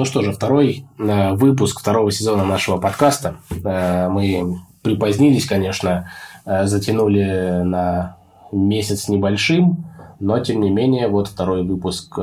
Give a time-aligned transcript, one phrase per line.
[0.00, 3.36] Ну что же, второй э, выпуск второго сезона нашего подкаста.
[3.50, 6.10] Э, Мы припозднились, конечно,
[6.46, 8.16] э, затянули на
[8.50, 9.84] месяц небольшим,
[10.18, 12.18] но тем не менее, вот второй выпуск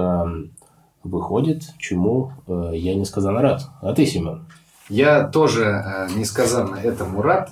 [1.03, 3.69] выходит, чему я несказанно рад.
[3.83, 4.47] А ты, Семен?
[4.89, 7.51] Я тоже несказанно этому рад.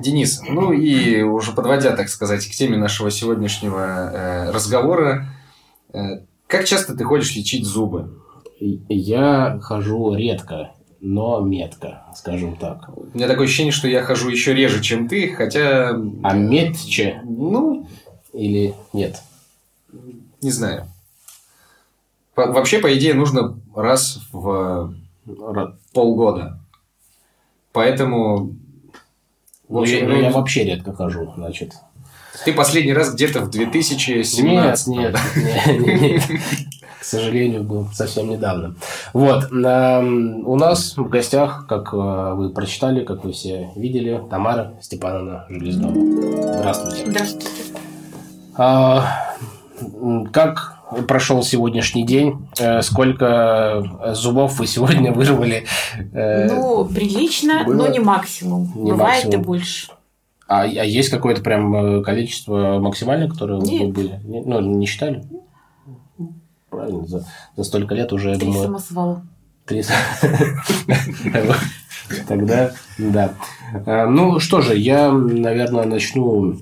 [0.00, 5.26] Денис, ну и уже подводя, так сказать, к теме нашего сегодняшнего разговора,
[6.48, 8.20] как часто ты ходишь лечить зубы?
[8.58, 12.88] Я хожу редко, но метко, скажем так.
[12.96, 15.90] У меня такое ощущение, что я хожу еще реже, чем ты, хотя...
[16.24, 17.86] А метче Ну,
[18.32, 19.22] или нет?
[20.40, 20.88] не знаю.
[22.36, 24.94] Вообще, по идее, нужно раз в
[25.92, 26.60] полгода.
[27.72, 28.54] Поэтому...
[29.68, 31.74] В Ну, я, общем, ну, я ну, вообще редко хожу, значит.
[32.44, 36.40] Ты последний раз где-то в 2017 Нет, нет, нет, нет.
[37.00, 38.74] К сожалению, был совсем недавно.
[39.12, 39.50] Вот.
[39.52, 41.96] эм, У нас в гостях, как э,
[42.34, 45.94] вы прочитали, как вы все видели, Тамара Степановна Железнова.
[46.58, 47.04] Здравствуйте.
[47.06, 47.46] Здравствуйте.
[48.56, 49.04] А,
[50.32, 50.74] Как
[51.06, 52.48] прошел сегодняшний день?
[52.58, 55.64] Э, Сколько зубов вы сегодня вырвали?
[56.12, 57.74] Э, Ну, прилично, было?
[57.74, 58.72] но не максимум.
[58.74, 59.42] Не Бывает максимум.
[59.42, 59.88] и больше.
[60.48, 63.92] А, а есть какое-то прям э, количество максимальное, которое вы Нет.
[63.92, 64.18] были?
[64.24, 65.22] Не- Ну, не считали?
[66.70, 69.22] Правильно, за, за столько лет уже, я Три думаю, самосвала.
[69.66, 69.82] три...
[72.26, 73.34] Тогда, да.
[73.86, 76.54] Э, Ну, что же, я, наверное, начну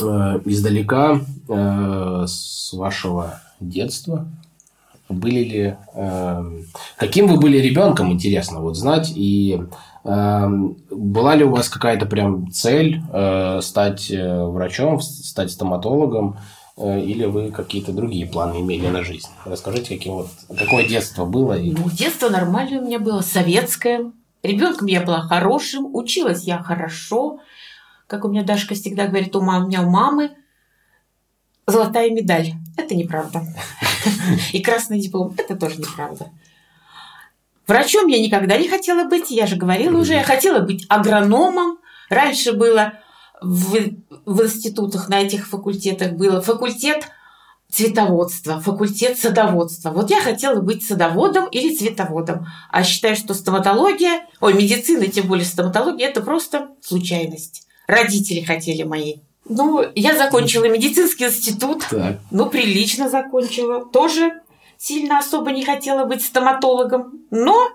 [0.00, 4.26] э, издалека э, с вашего детства.
[5.08, 5.76] Были ли...
[6.96, 9.60] Каким вы были ребенком, интересно вот знать, и
[10.02, 16.38] была ли у вас какая-то прям цель э, стать э, врачом, стать стоматологом,
[16.76, 19.28] э, или вы какие-то другие планы имели на жизнь?
[19.44, 20.28] Расскажите, каким вот,
[20.58, 21.58] какое детство было?
[21.58, 21.72] И...
[21.72, 24.10] Ну, детство нормальное у меня было, советское.
[24.42, 27.40] Ребенком я была хорошим, училась я хорошо.
[28.06, 30.30] Как у меня Дашка всегда говорит, у, мам, у меня у мамы
[31.66, 32.54] золотая медаль.
[32.76, 33.42] Это неправда.
[34.52, 35.34] И красный диплом.
[35.36, 36.28] Это тоже неправда.
[37.70, 39.30] Врачом я никогда не хотела быть.
[39.30, 40.14] Я же говорила уже.
[40.14, 41.78] Я хотела быть агрономом.
[42.08, 42.94] Раньше было
[43.40, 43.76] в,
[44.26, 47.06] в институтах, на этих факультетах было факультет
[47.70, 49.90] цветоводства, факультет садоводства.
[49.90, 52.44] Вот я хотела быть садоводом или цветоводом.
[52.72, 57.68] А считаю, что стоматология, ой, медицина, тем более стоматология, это просто случайность.
[57.86, 59.18] Родители хотели мои.
[59.48, 62.18] Ну, я закончила медицинский институт, Так.
[62.32, 63.84] ну, прилично закончила.
[63.84, 64.40] Тоже
[64.80, 67.20] сильно особо не хотела быть стоматологом.
[67.30, 67.68] Но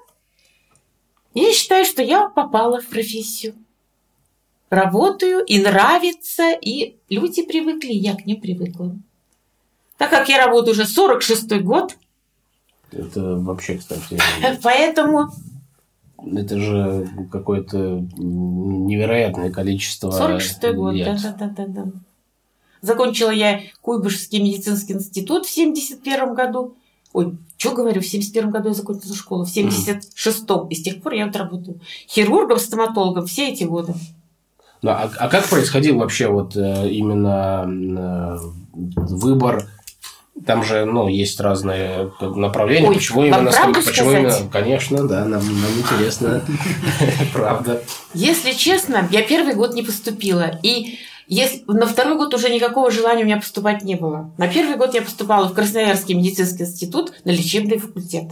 [1.35, 3.53] я считаю, что я попала в профессию.
[4.71, 8.95] Работаю, и нравится, и люди привыкли, и я к ним привыкла.
[9.97, 11.95] Так как я работаю уже 46-й год,
[12.91, 14.19] Это вообще, кстати,
[14.63, 15.29] поэтому
[16.25, 21.85] это же какое-то невероятное количество 46-й год, да-да-да.
[22.81, 26.75] Закончила я Куйбышевский медицинский институт в 71 году.
[27.15, 30.67] Ой, что говорю, в 71 году я закончила школу, в 76-м.
[30.67, 33.93] И с тех пор я вот работаю хирургом, стоматологом все эти годы.
[34.81, 38.37] Ну, а, а как происходил вообще вот э, именно э,
[38.73, 39.65] выбор?
[40.45, 42.89] Там же, ну, есть разные направления.
[42.89, 44.39] Ой, почему именно столько- Почему сказать?
[44.41, 44.51] именно?
[44.51, 46.41] Конечно, да, нам, нам интересно.
[47.33, 47.81] Правда.
[48.13, 50.59] Если честно, я первый год не поступила.
[50.63, 54.31] И если, на второй год уже никакого желания у меня поступать не было.
[54.37, 58.31] На первый год я поступала в Красноярский медицинский институт на лечебный факультет.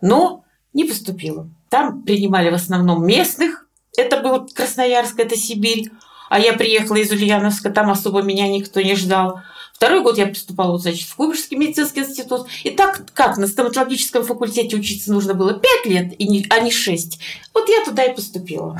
[0.00, 1.48] Но не поступила.
[1.68, 3.66] Там принимали в основном местных.
[3.96, 5.90] Это был Красноярск, это Сибирь.
[6.30, 9.40] А я приехала из Ульяновска, там особо меня никто не ждал.
[9.74, 12.46] Второй год я поступала, значит, в Куйбышевский медицинский институт.
[12.62, 16.70] И так как на стоматологическом факультете учиться нужно было 5 лет, и не- а не
[16.70, 17.18] 6.
[17.52, 18.78] Вот я туда и поступила.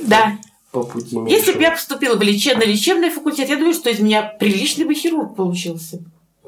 [0.00, 0.36] Да.
[0.70, 1.60] По пути Если бы меньше.
[1.60, 6.00] я поступила в лечебный, лечебный факультет, я думаю, что из меня приличный бы хирург получился.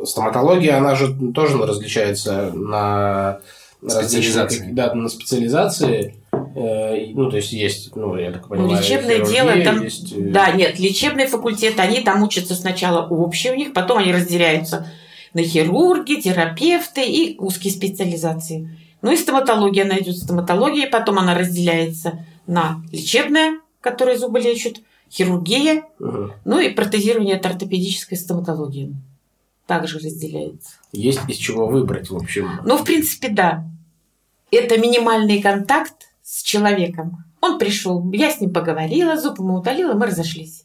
[0.04, 3.40] Стоматология, она же тоже различается на
[3.86, 4.68] Специализации.
[4.72, 6.14] Да, на специализации.
[6.32, 10.12] Э, Ну, то есть есть, ну, я так Ну, понимаю, лечебное хирургия, дело, там, есть,
[10.12, 14.90] э, да, нет, лечебный факультет, они там учатся сначала общие у них, потом они разделяются
[15.32, 18.76] на хирурги, терапевты и узкие специализации.
[19.00, 24.80] Ну и стоматология, она идет стоматология, потом она разделяется на лечебная, которая зубы лечат,
[25.10, 26.32] хирургия, мгм.
[26.44, 28.94] ну и протезирование от ортопедической стоматологии.
[29.66, 30.72] Также разделяется.
[30.92, 32.50] Есть из чего выбрать, в общем.
[32.64, 33.64] Ну, в принципе, да.
[34.50, 37.24] Это минимальный контакт с человеком.
[37.40, 40.64] Он пришел, я с ним поговорила, зуб ему удалила, мы разошлись.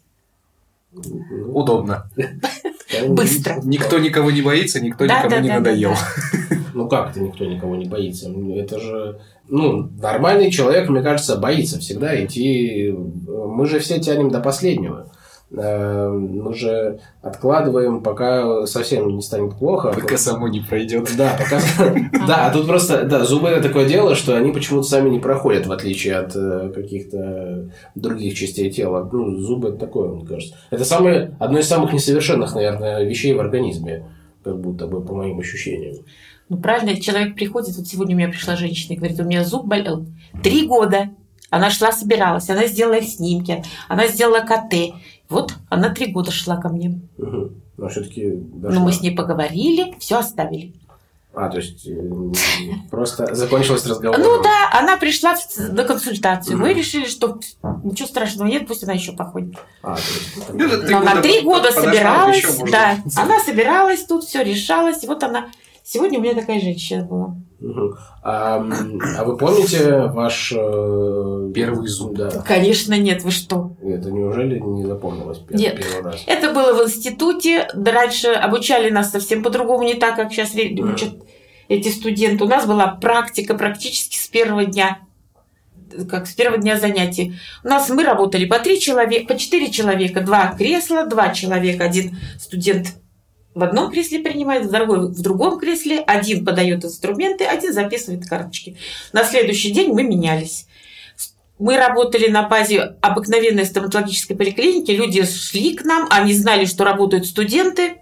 [0.92, 2.10] Удобно.
[3.08, 3.60] Быстро.
[3.64, 5.92] Никто никого не боится, никто Да, никому да, не да, да, надоел.
[5.92, 6.56] да.
[6.74, 8.30] Ну как это никто никого не боится?
[8.30, 12.94] Это же, ну, нормальный человек, мне кажется, боится всегда идти.
[13.28, 15.08] Мы же все тянем до последнего.
[15.52, 19.92] Мы же откладываем, пока совсем не станет плохо.
[19.94, 21.10] Пока само не пройдет.
[21.16, 21.62] Да, пока...
[22.28, 25.68] да, а тут просто, да, зубы это такое дело, что они почему-то сами не проходят,
[25.68, 29.08] в отличие от э, каких-то других частей тела.
[29.12, 30.56] Ну, зубы это такое, мне кажется.
[30.72, 34.06] Это самое, одно из самых несовершенных, наверное, вещей в организме,
[34.44, 35.96] как будто бы, по моим ощущениям.
[36.50, 39.66] Ну, правильно, человек приходит, вот сегодня у меня пришла женщина и говорит, у меня зуб
[39.66, 40.06] болел
[40.44, 41.10] три года.
[41.50, 44.94] Она шла, собиралась, она сделала снимки, она сделала КТ.
[45.30, 47.00] Вот она три года шла ко мне.
[47.18, 47.52] Угу.
[47.78, 50.74] Но все-таки Но мы с ней поговорили, все оставили.
[51.36, 52.00] А, то есть э,
[52.90, 54.18] просто закончилось разговор.
[54.18, 56.58] Ну да, она пришла на консультацию.
[56.58, 57.40] Мы решили, что
[57.84, 59.56] ничего страшного нет, пусть она еще походит.
[59.84, 65.04] А, то есть, Ну, Но она три года собиралась, да, она собиралась, тут все решалось.
[65.04, 65.50] И вот она,
[65.86, 67.36] сегодня у меня такая женщина была.
[67.60, 67.96] Мгм.
[68.22, 68.66] А,
[69.18, 72.16] а вы помните ваш э, Первый зуб.
[72.16, 72.30] Да.
[72.42, 73.72] Конечно, нет, вы что?
[73.82, 75.78] Это неужели не запомнилось пер- Нет.
[75.78, 76.24] первый раз?
[76.28, 77.68] Это было в институте.
[77.74, 81.14] Раньше обучали нас совсем по-другому, не так, как сейчас учат
[81.70, 82.44] эти студенты.
[82.44, 85.00] У нас была практика практически с первого дня
[86.10, 87.36] как с первого дня занятий.
[87.64, 92.18] У нас мы работали по три человека, по четыре человека, два кресла, два человека, один
[92.38, 92.96] студент
[93.56, 98.78] в одном кресле принимает, другой в другом кресле, один подает инструменты, один записывает карточки.
[99.14, 100.68] На следующий день мы менялись.
[101.58, 104.92] Мы работали на базе обыкновенной стоматологической поликлиники.
[104.92, 108.02] Люди шли к нам, они знали, что работают студенты.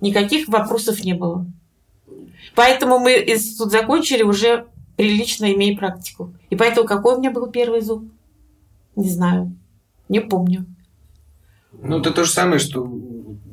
[0.00, 1.44] Никаких вопросов не было.
[2.54, 4.66] Поэтому мы институт закончили уже
[4.96, 6.32] прилично имея практику.
[6.48, 8.04] И поэтому какой у меня был первый зуб?
[8.94, 9.56] Не знаю.
[10.08, 10.66] Не помню.
[11.72, 12.88] Ну, это то же самое, что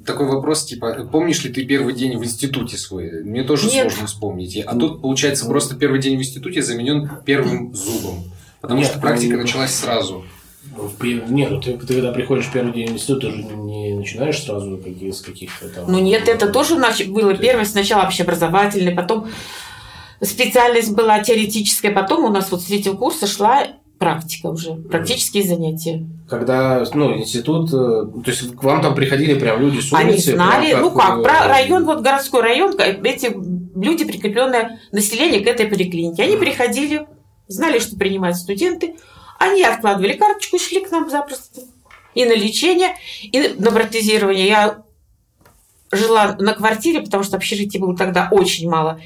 [0.05, 3.23] такой вопрос, типа, помнишь ли ты первый день в институте свой?
[3.23, 3.89] Мне тоже Нет.
[3.91, 4.57] сложно вспомнить.
[4.65, 8.31] А тут, получается, просто первый день в институте заменен первым зубом.
[8.61, 10.25] Потому Нет, что практика ну, началась сразу.
[11.01, 14.43] Нет, ну ты, ты когда приходишь в первый день в институт, ты же не начинаешь
[14.43, 15.91] сразу какие, с каких-то там...
[15.91, 19.27] Ну нет, это тоже нач- было первое, сначала общеобразовательное, потом
[20.21, 23.67] специальность была теоретическая, потом у нас вот с третьего курса шла
[23.99, 26.07] практика уже, практические занятия.
[26.29, 30.33] Когда, ну, институт, э, то есть к вам там приходили прям люди с Они улицы?
[30.33, 33.35] знали, прям ну как, про район, вот городской район, эти
[33.75, 37.07] люди, прикрепленное население к этой поликлинике, они приходили,
[37.47, 38.95] знали, что принимают студенты,
[39.39, 41.61] они откладывали карточку шли к нам запросто.
[42.15, 44.47] И на лечение, и на протезирование.
[44.47, 44.83] Я
[45.91, 48.99] жила на квартире, потому что общежитий было тогда очень мало.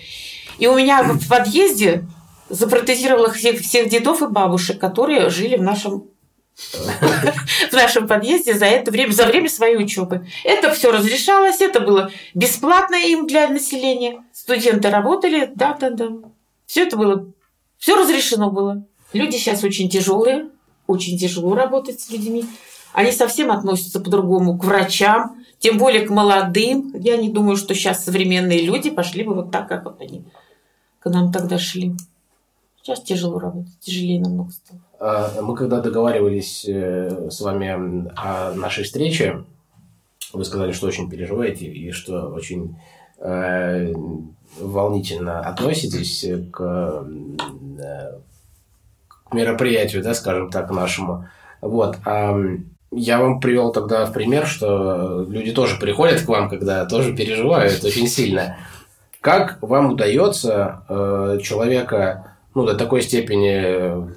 [0.58, 2.06] И у меня в подъезде
[2.52, 6.06] запротезировала всех, всех дедов и бабушек, которые жили в нашем
[7.72, 10.28] в нашем подъезде за это время, за время своей учебы.
[10.44, 14.24] Это все разрешалось, это было бесплатно им для населения.
[14.34, 16.10] Студенты работали, да, да, да.
[16.66, 17.32] Все это было,
[17.78, 18.86] все разрешено было.
[19.14, 20.50] Люди сейчас очень тяжелые,
[20.88, 22.46] очень тяжело работать с людьми.
[22.94, 26.94] Они совсем относятся по-другому к врачам, тем более к молодым.
[26.96, 30.26] Я не думаю, что сейчас современные люди пошли бы вот так, как вот они
[31.00, 31.94] к нам тогда шли.
[32.82, 34.82] Сейчас тяжело работать, тяжелее намного стало.
[35.00, 39.44] А, Мы когда договаривались э, с вами о нашей встрече,
[40.34, 42.76] вы сказали, что очень переживаете и что очень
[43.20, 43.94] э,
[44.60, 47.06] волнительно относитесь к,
[47.80, 48.18] э,
[49.08, 51.28] к мероприятию, да, скажем так, нашему.
[51.62, 51.98] Вот.
[52.06, 52.36] А
[52.92, 57.84] я вам привел тогда в пример, что люди тоже приходят к вам, когда тоже переживают
[57.84, 58.58] очень сильно.
[59.20, 64.12] Как вам удается э, человека ну, до такой степени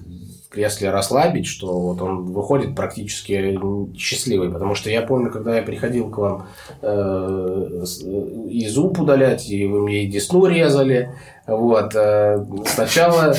[0.45, 3.59] в кресле расслабить, что вот он выходит практически
[3.97, 4.51] счастливый.
[4.53, 6.47] Потому что я помню, когда я приходил к вам
[6.81, 11.11] э, с- и зуб удалять, и вы мне и десну резали.
[11.47, 11.95] Вот.
[11.97, 13.35] э, сначала...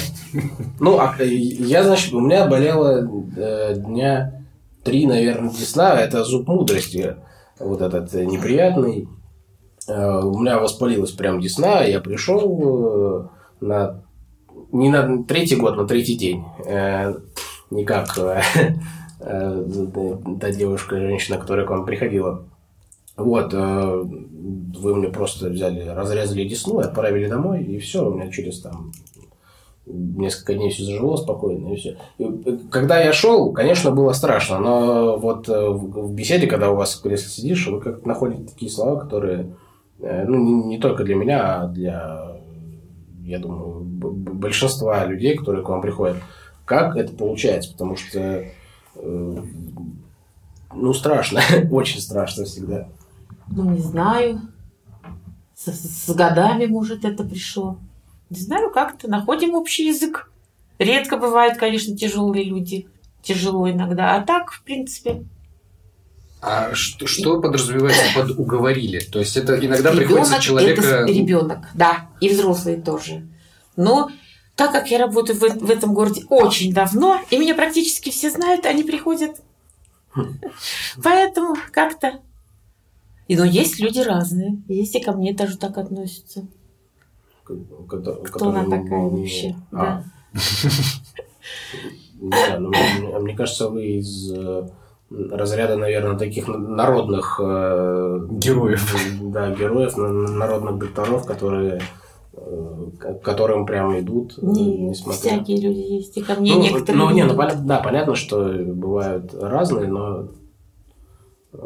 [0.79, 4.41] Ну, а я, значит, у меня болело э, дня
[4.83, 5.99] три, наверное, десна.
[6.01, 7.15] Это зуб мудрости.
[7.59, 9.07] Вот этот э, неприятный.
[9.87, 11.83] Э, У меня воспалилась прям десна.
[11.83, 14.01] Я пришел э, на
[14.71, 16.43] не на третий год, на третий день.
[16.65, 17.13] Э,
[17.71, 18.41] не как э,
[19.19, 19.65] э,
[20.39, 22.45] та девушка, женщина, которая к вам приходила.
[23.17, 28.91] Вот, вы мне просто взяли, разрезали десну, отправили домой, и все, у меня через там
[29.85, 31.97] несколько дней все зажило спокойно, и все.
[32.69, 37.03] когда я шел, конечно, было страшно, но вот в в беседе, когда у вас в
[37.03, 39.55] кресле сидишь, вы как находите такие слова, которые,
[39.99, 42.34] ну, не, не только для меня, а для,
[43.25, 46.17] я думаю, большинства людей, которые к вам приходят.
[46.63, 47.71] Как это получается?
[47.71, 48.51] Потому что, э,
[48.95, 49.45] ну,
[50.73, 51.41] ну, страшно.
[51.71, 52.87] Очень страшно всегда.
[53.49, 54.41] Ну, не знаю.
[55.55, 57.79] С, с годами, может, это пришло.
[58.29, 60.31] Не знаю, как-то находим общий язык.
[60.77, 62.87] Редко бывают, конечно, тяжелые люди.
[63.21, 64.15] Тяжело иногда.
[64.15, 65.23] А так, в принципе,
[66.47, 68.99] А что, что подразумевается под уговорили?
[68.99, 70.81] То есть это иногда ребенок приходится человека...
[70.81, 73.27] это ребенок, да, и взрослые тоже.
[73.75, 74.11] Но
[74.55, 78.67] так как я работаю в, в этом городе очень давно, и меня практически все знают,
[78.67, 79.41] они приходят.
[81.03, 82.19] Поэтому как-то...
[83.27, 84.61] И, но есть люди разные.
[84.67, 86.45] Есть и ко мне даже так относятся.
[87.43, 89.55] Кто она такая вообще?
[89.71, 90.03] А.
[92.19, 94.69] Мне, мне кажется, вы из э,
[95.11, 98.95] разряда, наверное, таких народных э, Героев.
[99.21, 101.81] Да, героев, на- народных докторов, которые
[102.33, 105.19] э, к которым прямо идут, э, Не, несмотря...
[105.19, 106.17] всякие люди есть.
[106.17, 110.29] И ко мне Ну, некоторые ну, не, ну, понятно, да, понятно, что бывают разные, но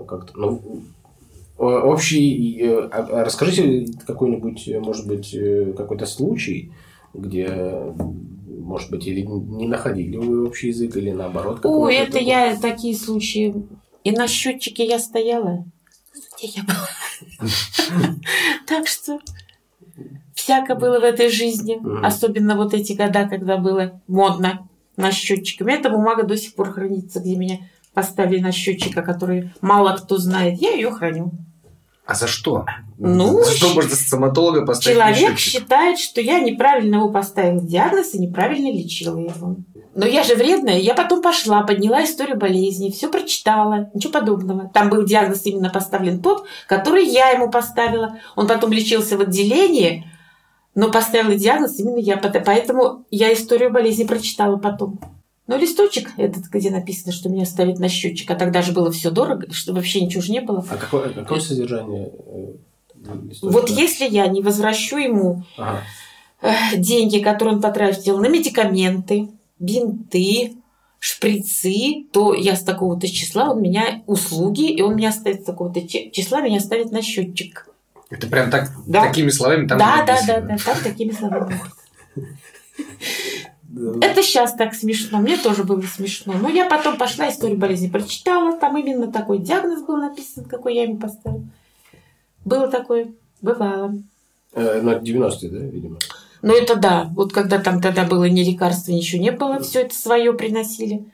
[0.08, 0.62] как-то, ну,
[1.58, 5.36] общий, э, а- а расскажите какой-нибудь, может быть,
[5.78, 6.72] какой-то случай,
[7.14, 7.94] где,
[8.70, 11.60] может быть, или не находили вы общий язык, или наоборот.
[11.66, 13.56] О, это такой- я такие случаи.
[14.04, 15.66] И на счетчике я стояла.
[16.38, 16.88] Где я была?
[18.68, 19.20] Так что
[20.36, 21.80] всяко было в этой жизни.
[22.06, 25.64] Особенно вот эти года, когда было модно на счетчике.
[25.64, 27.58] У меня эта бумага до сих пор хранится, где меня
[27.94, 30.62] поставили на счетчика, который мало кто знает.
[30.62, 31.32] Я ее храню.
[32.10, 32.66] А за что?
[32.98, 38.18] Ну, за что можно стоматолога поставить Человек считает, что я неправильно его поставила диагноз и
[38.18, 39.58] неправильно лечила его.
[39.94, 44.72] Но я же вредная, я потом пошла, подняла историю болезни, все прочитала, ничего подобного.
[44.74, 48.18] Там был диагноз именно поставлен тот, который я ему поставила.
[48.36, 50.12] Он потом лечился в отделении,
[50.74, 52.18] но поставила диагноз именно я.
[52.18, 55.00] Поэтому я историю болезни прочитала потом.
[55.50, 59.10] Ну, листочек этот, где написано, что меня ставят на счетчик, а тогда же было все
[59.10, 60.64] дорого, что вообще ничего же не было.
[60.70, 62.12] А какое, какое содержание?
[62.28, 62.54] э,
[63.28, 63.48] листочка?
[63.60, 65.82] Вот если я не возвращу ему Ага.
[66.44, 70.54] э, деньги, которые он потратил на медикаменты, бинты,
[71.00, 75.82] шприцы, то я с такого-то числа, он меня услуги, и он меня ставит с такого-то
[75.88, 77.68] чи- числа, меня ставит на счетчик.
[78.12, 79.08] Это прям так, Да.
[79.08, 81.60] такими словами там да, да, да, да, так такими словами.
[84.02, 86.34] Это сейчас так смешно, мне тоже было смешно.
[86.34, 90.84] Но я потом пошла, историю болезни прочитала, там именно такой диагноз был написан, какой я
[90.84, 91.44] ему поставила.
[92.46, 93.94] Было такое, бывало.
[94.54, 95.98] Э, Ну, это 90-е, да, видимо?
[96.42, 97.10] Ну, это да.
[97.16, 101.06] Вот когда там тогда было ни лекарства, ничего не было, все это свое приносили.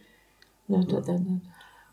[0.68, 1.40] Да, да, да, да.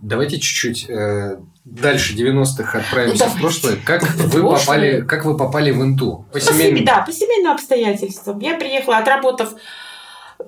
[0.00, 3.76] Давайте чуть-чуть э, дальше 90-х отправимся Ну, в прошлое.
[3.84, 6.24] Как вы попали, как вы попали в Инту?
[6.32, 6.84] По По семейным?
[6.84, 8.40] да, по семейным обстоятельствам.
[8.40, 9.54] Я приехала, отработав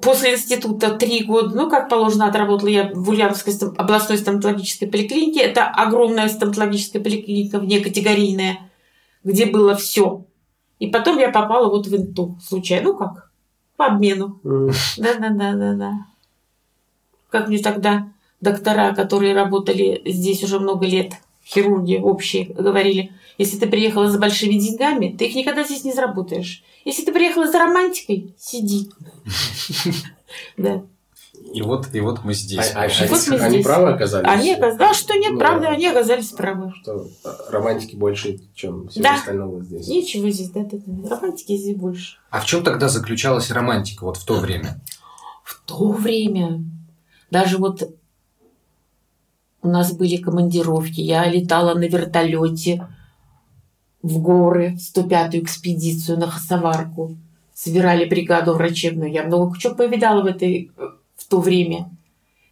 [0.01, 5.41] после института три года, ну, как положено, отработала я в Ульяновской областной стоматологической поликлинике.
[5.41, 8.59] Это огромная стоматологическая поликлиника, внекатегорийная,
[9.23, 10.25] где было все.
[10.79, 12.91] И потом я попала вот в Инту случайно.
[12.91, 13.31] Ну, как?
[13.77, 14.41] По обмену.
[14.43, 16.07] Да-да-да-да-да.
[17.31, 18.09] Как мне тогда
[18.41, 21.15] доктора, которые работали здесь уже много лет,
[21.47, 26.63] хирурги общие, говорили, если ты приехала за большими деньгами, ты их никогда здесь не заработаешь.
[26.85, 28.91] Если ты приехала за романтикой, сиди.
[30.57, 30.83] Да.
[31.53, 32.73] И вот, и вот мы здесь.
[32.75, 33.65] А- а- И вот мы Они здесь.
[33.65, 34.27] правы оказались?
[34.29, 36.73] Они оказались, да, что нет, Ну, правда, они оказались правы.
[36.83, 39.15] Что э, романтики больше, чем всего Да.
[39.17, 39.87] остального здесь.
[39.87, 41.09] Ничего здесь, да, да, да.
[41.17, 42.17] Романтики здесь больше.
[42.31, 44.81] А в чем тогда заключалась романтика вот в то время?
[45.45, 46.65] В то время
[47.31, 47.83] даже вот
[49.65, 52.87] у нас были командировки, я летала на вертолете
[54.03, 57.17] в горы, в 105-ю экспедицию на Хасаварку.
[57.55, 59.11] Собирали бригаду врачебную.
[59.11, 60.71] Я много чего повидала в, этой,
[61.17, 61.91] в то время.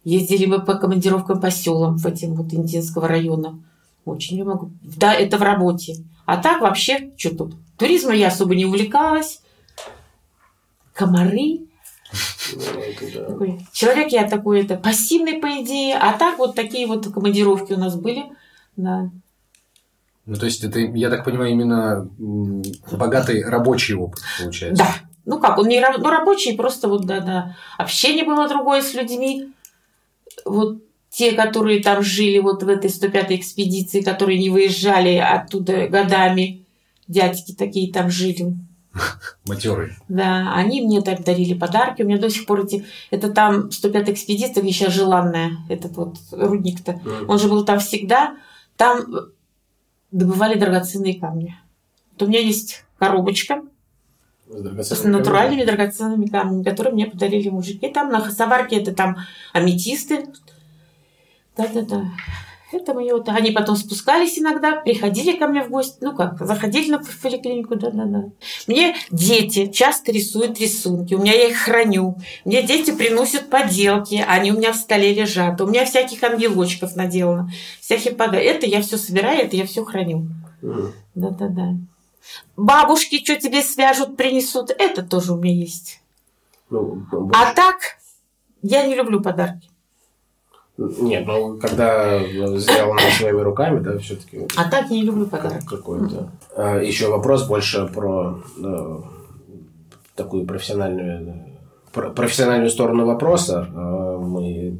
[0.03, 3.59] Ездили мы по командировкам по селам в этим вот Индинского района.
[4.05, 4.71] Очень я могу.
[4.81, 5.97] Да, это в работе.
[6.25, 7.55] А так вообще, что тут?
[7.77, 9.41] Туризмом я особо не увлекалась.
[10.93, 11.67] Комары.
[13.27, 17.77] Такой человек я такой это пассивный по идее, а так вот такие вот командировки у
[17.77, 18.25] нас были.
[18.75, 19.09] Да.
[20.25, 22.09] Ну, то есть, это, я так понимаю, именно
[22.91, 24.83] богатый рабочий опыт получается.
[24.83, 24.95] да.
[25.25, 27.55] Ну как, он не раб- ну, рабочий, просто вот да, да.
[27.77, 29.53] Общение было другое с людьми.
[30.43, 30.79] Вот
[31.09, 36.65] те, которые там жили вот в этой 105-й экспедиции, которые не выезжали оттуда годами,
[37.07, 38.53] дядьки такие там жили.
[39.47, 39.93] Матерый.
[40.07, 42.01] Да, они мне там дарили подарки.
[42.01, 42.85] У меня до сих пор эти...
[43.11, 46.93] Это там 105-я экспедиция, где сейчас желанная, этот вот рудник-то.
[46.93, 47.29] М.
[47.29, 48.37] Он же был там всегда.
[48.77, 49.05] Там
[50.11, 51.55] добывали драгоценные камни.
[52.11, 53.63] Вот у меня есть коробочка
[54.47, 57.89] С с натуральными драгоценными камнями, которые мне подарили мужики.
[57.89, 59.17] Там на Хасаварке это там
[59.51, 60.27] аметисты.
[61.57, 62.05] Да-да-да.
[62.73, 63.29] Это мне вот...
[63.29, 65.97] Они потом спускались иногда, приходили ко мне в гости.
[66.01, 68.31] Ну как, заходили на поликлинику, да-да-да.
[68.67, 71.13] Мне дети часто рисуют рисунки.
[71.13, 72.17] У меня я их храню.
[72.45, 74.25] Мне дети приносят поделки.
[74.27, 75.61] Они у меня в столе лежат.
[75.61, 77.51] У меня всяких ангелочков наделано.
[77.79, 78.45] Всякие подарки.
[78.45, 80.27] Это я все собираю, это я все храню.
[81.13, 81.75] Да-да-да.
[82.57, 84.71] Бабушки что тебе свяжут, принесут.
[84.71, 86.01] Это тоже у меня есть.
[86.71, 87.75] Ну, А так,
[88.63, 89.69] я не люблю подарки.
[90.77, 92.19] Нет, ну, когда
[92.57, 95.65] сделано своими руками, да, все-таки А так я не люблю подарки.
[95.67, 96.31] какой-то.
[96.55, 98.97] А, Еще вопрос больше про э,
[100.15, 101.45] такую профессиональную
[101.93, 103.67] про- профессиональную сторону вопроса.
[103.71, 104.79] Э, Мы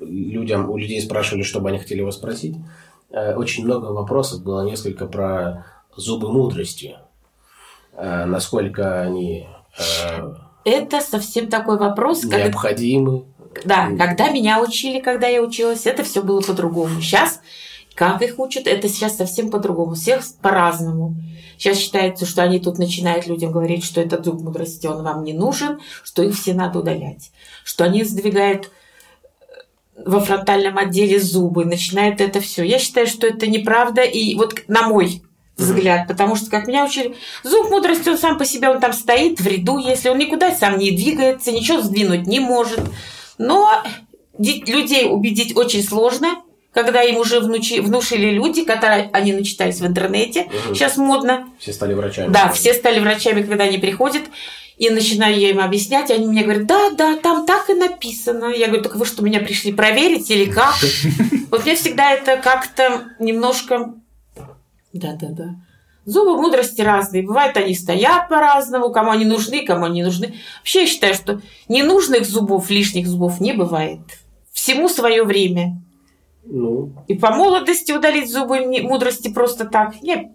[0.00, 2.56] людям, у людей спрашивали, что бы они хотели вас спросить.
[3.10, 5.64] Э, Очень много вопросов было несколько про
[5.96, 6.96] зубы мудрости.
[7.96, 9.46] Э, Насколько они
[9.78, 10.34] э,
[10.64, 13.24] Это совсем такой вопрос, необходимы.
[13.64, 17.00] Да, когда меня учили, когда я училась, это все было по-другому.
[17.00, 17.40] Сейчас,
[17.94, 19.94] как их учат, это сейчас совсем по-другому.
[19.94, 21.14] Всех по-разному.
[21.58, 25.32] Сейчас считается, что они тут начинают людям говорить, что этот зуб мудрости, он вам не
[25.32, 27.30] нужен, что их все надо удалять.
[27.62, 29.46] Что они сдвигают э,
[30.04, 32.64] во фронтальном отделе зубы, начинают это все.
[32.64, 35.22] Я считаю, что это неправда, и вот на мой
[35.56, 39.40] взгляд, потому что, как меня учили, зуб мудрости, он сам по себе, он там стоит
[39.40, 42.80] в ряду, если он никуда сам не двигается, ничего сдвинуть не может.
[43.38, 43.82] Но
[44.40, 46.36] людей убедить очень сложно,
[46.72, 50.74] когда им уже внучи- внушили люди, которые они начитались в интернете, Мгм.
[50.74, 52.32] сейчас модно, Все стали врачами.
[52.32, 54.22] да, все стали врачами, когда они приходят,
[54.78, 58.46] и начинаю я им объяснять, и они мне говорят, да, да, там так и написано.
[58.46, 60.74] Я говорю, так вы что, меня пришли проверить или как?
[61.50, 63.92] Вот мне всегда это как-то немножко...
[64.94, 65.44] Да, да, да.
[66.04, 67.22] Зубы мудрости разные.
[67.22, 70.34] Бывает, они стоят по-разному, кому они нужны, кому они не нужны.
[70.58, 74.00] Вообще, я считаю, что ненужных зубов, лишних зубов не бывает.
[74.52, 75.80] Всему свое время.
[76.44, 79.94] Ну, И по молодости удалить зубы мудрости просто так.
[80.02, 80.30] Я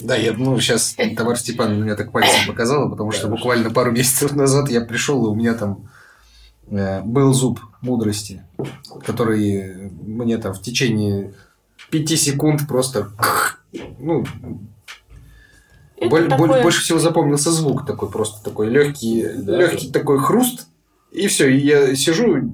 [0.00, 4.32] Да, я, ну, сейчас товарищ Степан меня так пальцем показала, потому что буквально пару месяцев
[4.32, 5.90] назад я пришел, и у меня там
[6.70, 8.42] э, был зуб мудрости,
[9.04, 11.34] который мне там в течение
[11.90, 13.10] пяти секунд просто...
[13.98, 14.24] Ну,
[15.96, 19.56] Это боль- боль- такое- больше всего запомнился звук такой, просто такой легкий, Да.
[19.56, 20.66] легкий такой хруст,
[21.10, 22.52] и все, и я сижу,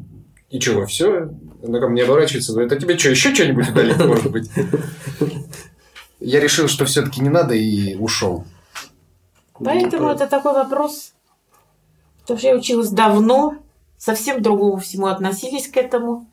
[0.50, 1.30] и чего, все,
[1.64, 4.50] она ко мне оборачивается, говорит, а тебе что, еще что-нибудь удалить, может быть?
[6.20, 8.44] Я решил, что все-таки не надо, и ушел.
[9.54, 11.12] Поэтому ну, это такой вопрос.
[12.22, 13.56] Потому что я училась давно,
[13.96, 16.26] совсем другому всему относились к этому.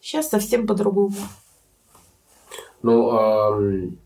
[0.00, 1.14] Сейчас совсем по-другому.
[2.84, 3.96] Ну,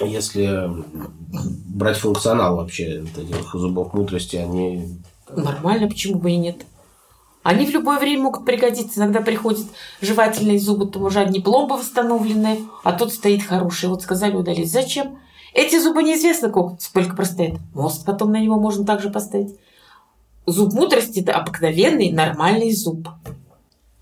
[0.00, 0.68] если
[1.68, 4.98] брать функционал вообще этих зубов мудрости, они...
[5.30, 6.66] Нормально, почему бы и нет?
[7.44, 8.98] Они в любое время могут пригодиться.
[8.98, 9.66] Иногда приходят
[10.00, 13.88] жевательные зубы, там уже одни пломбы восстановленные, а тут стоит хороший.
[13.88, 14.72] Вот сказали удалить.
[14.72, 15.18] Зачем?
[15.54, 16.48] Эти зубы неизвестно
[16.80, 17.60] сколько простоят.
[17.72, 19.56] Мост потом на него можно также поставить.
[20.46, 23.08] Зуб мудрости– это обыкновенный нормальный зуб.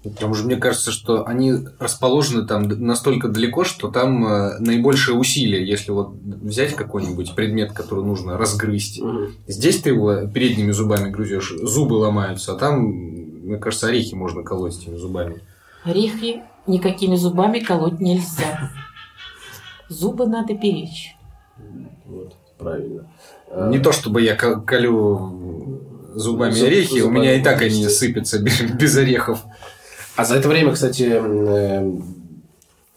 [0.03, 5.67] Потому что мне кажется, что они расположены там настолько далеко, что там э, наибольшее усилие,
[5.69, 9.01] если вот взять какой-нибудь предмет, который нужно разгрызть.
[9.03, 9.35] Мгм.
[9.47, 14.79] Здесь ты его передними зубами грызешь, зубы ломаются, а там, мне кажется, орехи можно колоть
[14.79, 15.41] этими зубами.
[15.85, 18.71] Орехи никакими зубами колоть нельзя.
[19.91, 21.15] Зубы надо беречь.
[22.07, 23.07] Вот, правильно.
[23.51, 25.81] А, Не то чтобы я ко- колю
[26.15, 29.41] зубами Зуб- орехи, у меня и так они зубами сыпятся без орехов.
[30.17, 31.91] А за это время, кстати, э,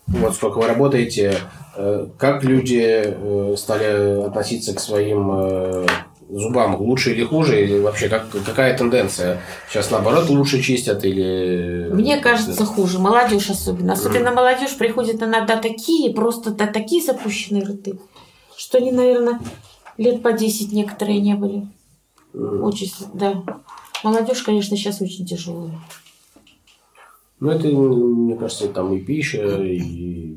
[0.08, 1.38] вот сколько вы работаете,
[1.76, 5.86] э, как люди э, стали относиться к своим
[6.30, 6.76] зубам?
[6.82, 7.64] Лучше или хуже?
[7.64, 9.42] Или вообще как, какая тенденция?
[9.70, 11.90] Сейчас наоборот лучше чистят или...
[11.92, 13.00] Мне кажется, хуже.
[13.00, 13.94] Молодежь особенно.
[13.94, 18.00] Особенно молодежь приходит иногда такие, просто да, такие запущенные рты,
[18.58, 19.40] что они, наверное,
[19.98, 21.68] лет по 10 некоторые не были.
[22.34, 22.64] М.
[22.64, 23.44] Очень, да.
[24.04, 25.80] Молодежь, конечно, сейчас очень тяжелая.
[27.44, 30.34] Ну, это, мне кажется, там и пища, и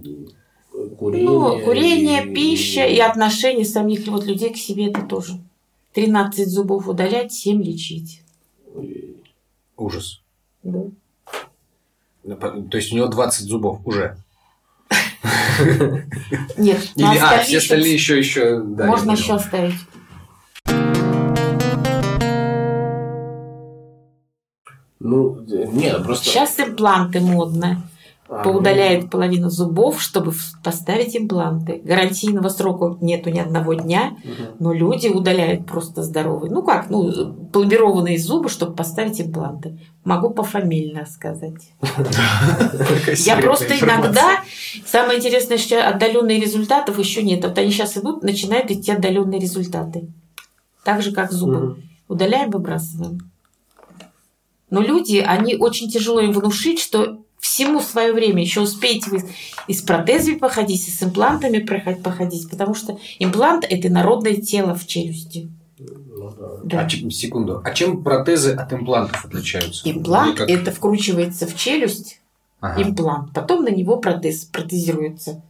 [0.99, 1.31] курение.
[1.31, 5.39] Ну, курение, и- пища и отношение самих вот людей к себе это тоже.
[5.95, 8.23] 13 зубов удалять, 7 лечить.
[9.77, 10.21] Ужас.
[10.65, 10.81] Да.
[12.25, 14.17] То есть у него 20 зубов уже.
[16.59, 18.87] Нет, Или, а, все остальные еще, еще, да.
[18.87, 19.75] можно еще оставить.
[25.07, 25.39] Ну,
[25.73, 26.25] нет, просто...
[26.25, 27.83] Сейчас импланты модно.
[28.29, 30.33] А, то удаляет половину зубов, чтобы
[30.65, 31.81] поставить импланты.
[31.85, 34.57] Гарантийного срока нету ни одного дня, ну, мгм.
[34.59, 36.51] но люди удаляют просто здоровые.
[36.51, 39.79] Ну как, ну, пломбированные зубы, чтобы поставить импланты.
[40.03, 41.71] Могу пофамильно сказать.
[43.19, 44.41] Я просто иногда...
[44.85, 47.45] Самое интересное, что отдаленные результатов еще нет.
[47.45, 50.09] Вот они сейчас идут, начинают идти отдаленные результаты.
[50.85, 51.77] Так же, как зубы.
[52.09, 53.31] Удаляем, выбрасываем.
[54.71, 58.43] Но люди, они очень тяжело им внушить, что всему свое время.
[58.43, 59.31] Еще успеете вы
[59.69, 64.87] и с протезами походить, и с имплантами походить, потому что имплант– это народное тело в
[64.87, 65.49] челюсти.
[65.79, 66.47] Ну да.
[66.65, 66.81] Да.
[66.87, 67.61] А секунду.
[67.63, 69.89] А чем протезы от имплантов отличаются?
[69.89, 72.21] Имплант как- это вкручивается в челюсть,
[72.61, 72.83] Ага.
[72.83, 73.33] имплант.
[73.33, 75.43] Потом на него протез протезируется.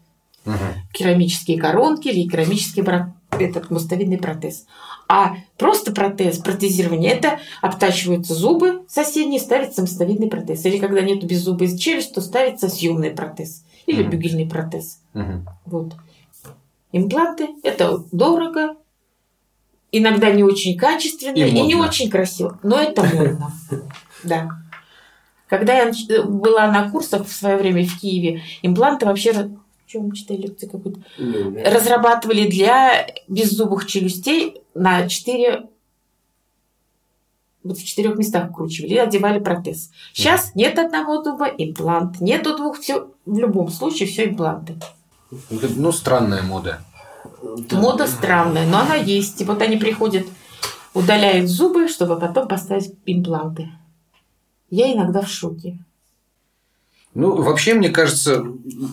[0.44, 0.58] Мгм.
[0.92, 4.66] Керамические коронки или керамический бра- этот мостовидный протез.
[5.08, 10.64] А просто протез, протезирование, это обтачиваются зубы соседние, ставится мостовидный протез.
[10.64, 13.64] Или когда нет беззубой челюсть, то ставится съемный протез.
[13.86, 14.10] Или Мгм.
[14.10, 15.00] бюгельный протез.
[15.14, 15.46] Мгм.
[15.64, 15.92] Вот.
[16.92, 18.76] Импланты– это дорого,
[19.92, 23.52] иногда не очень качественно И и, не очень красиво, но это модно.
[24.24, 24.48] Да.
[25.46, 25.92] Когда я
[26.24, 29.50] была на курсах в свое время в Киеве, импланты вообще...
[29.94, 31.00] мы читали лекцию какую-то?
[31.64, 35.68] Разрабатывали для беззубых челюстей на четыре...
[37.62, 39.90] Вот в четырех местах вкручивали и одевали протез.
[40.12, 42.20] Сейчас нет одного зуба, имплант.
[42.20, 44.76] Нету двух, все в любом случае все импланты.
[45.50, 46.80] Ну, странная мода.
[47.42, 47.78] Да.
[47.80, 49.40] Мода странная, но она есть.
[49.40, 50.26] И вот они приходят,
[50.94, 53.70] удаляют зубы, чтобы потом поставить импланты.
[54.70, 55.78] Я иногда в шоке.
[57.18, 58.44] Ну, вообще, мне кажется,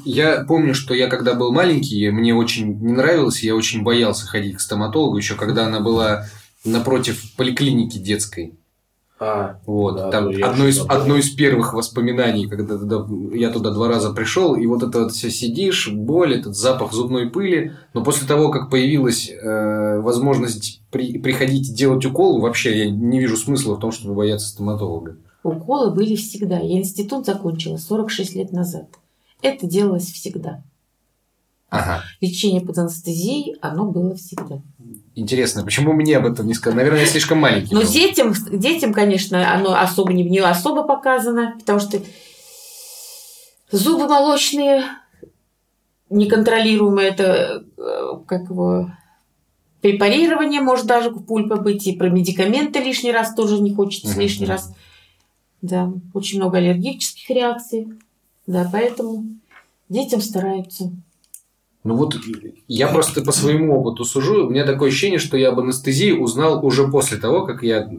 [0.05, 4.55] я помню, что я когда был маленький, мне очень не нравилось, я очень боялся ходить
[4.55, 6.25] к стоматологу, еще когда она была
[6.63, 8.53] напротив поликлиники детской.
[9.19, 13.71] А, Вот, Да, там ну, одно, из, одно из первых воспоминаний, когда туда- я туда
[13.71, 17.73] два раза пришел, и вот это вот все сидишь, боль, этот запах зубной пыли.
[17.93, 23.19] Но после того, как появилась э, возможность при- приходить и делать укол, вообще я не
[23.19, 25.17] вижу смысла в том, чтобы бояться стоматолога.
[25.43, 26.59] Уколы были всегда.
[26.59, 28.87] Я институт закончила 46 лет назад.
[29.41, 30.63] Это делалось всегда.
[31.69, 32.03] Ага.
[32.21, 34.61] Лечение под анестезией, оно было всегда.
[35.15, 36.77] Интересно, почему мне об этом не сказали?
[36.77, 37.73] Наверное, я слишком маленький.
[37.73, 37.87] Но был.
[37.87, 41.99] детям, детям, конечно, оно особо не, не особо показано, потому что
[43.71, 44.83] зубы молочные,
[46.11, 48.91] неконтролируемое это, э, как его,
[49.81, 54.45] препарирование может даже пульпа быть, и про медикаменты лишний раз тоже не хочется Мгм, лишний
[54.45, 54.73] раз.
[55.63, 57.87] Да, очень много аллергических реакций.
[58.45, 59.25] Да, поэтому
[59.87, 60.91] детям стараются.
[61.85, 62.17] Ну вот
[62.67, 64.45] я просто по своему опыту сужу.
[64.45, 67.89] У меня такое ощущение, что я об анестезии узнал уже после того, как я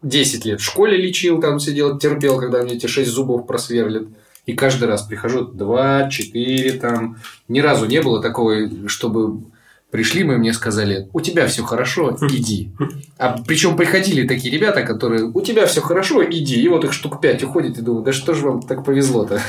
[0.00, 4.08] 10 лет в школе лечил, там сидел, терпел, когда мне эти 6 зубов просверлят.
[4.46, 7.18] И каждый раз прихожу 2, 4 там.
[7.48, 9.42] Ни разу не было такого, чтобы
[9.90, 12.70] пришли мы и мне сказали, у тебя все хорошо, иди.
[13.16, 16.60] А причем приходили такие ребята, которые, у тебя все хорошо, иди.
[16.60, 19.40] И вот их штук 5 уходит и думаю, да что же вам так повезло-то?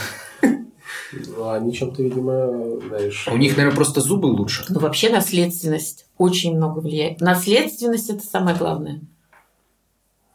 [1.12, 3.28] ну, они чем-то, видимо, знаешь...
[3.32, 4.64] У них, наверное, просто зубы лучше.
[4.70, 7.22] Ну, вообще наследственность очень много влияет.
[7.22, 9.02] Наследственность– это самое главное.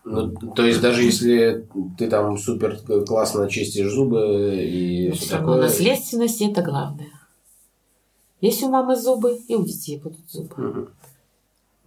[0.05, 5.63] Ну, то есть, даже если ты там супер классно чистишь зубы и Но все такое...
[5.63, 7.09] наследственность– это главное.
[8.45, 10.55] Если у мамы зубы, и у детей будут зубы.
[10.59, 10.89] Мгм.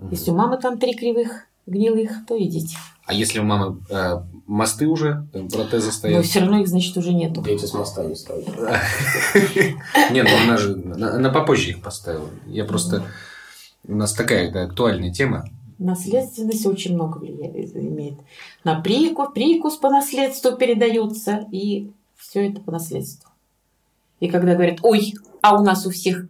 [0.09, 2.75] Если у мамы там три кривых, гнилых, то и дети.
[3.05, 6.25] А если у мамы э, мосты уже, там протезы Но стоят?
[6.25, 7.43] все равно их, значит, уже нету.
[7.43, 8.47] Дети с моста не ставят.
[10.11, 12.27] Нет, ну она же, она попозже их поставила.
[12.47, 13.03] Я просто...
[13.87, 15.47] У нас такая актуальная тема.
[15.77, 18.15] Наследственность очень много влияет, имеет.
[18.63, 23.29] На прикус, прикус по наследству передается, и все это по наследству.
[24.19, 26.25] И когда говорят, ой, а у нас у всех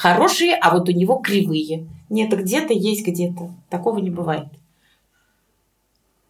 [0.00, 1.86] хорошие, а вот у него кривые.
[2.08, 3.50] Нет, где-то есть где-то.
[3.68, 4.48] Такого не бывает.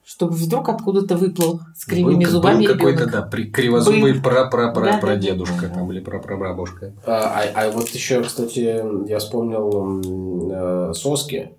[0.04, 4.22] Чтобы вдруг откуда-то выплыл с кривыми был, зубами был какой-то, да, при, кривозубый Был.
[4.22, 5.74] пра-пра-пра-прадедушка Да-да-да.
[5.74, 6.92] там, или пра-пра-бабушка.
[7.06, 11.52] А, а- а вот еще, кстати, я вспомнил э, соски.